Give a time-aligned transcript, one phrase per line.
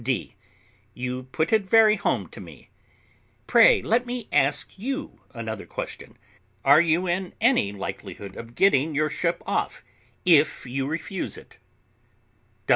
[0.03, 0.33] D.
[0.95, 2.71] You put it very home to me.
[3.45, 6.17] Pray let me ask you another question:
[6.65, 9.83] Are you in any likelihood of getting your ship off,
[10.25, 11.59] if you refuse it?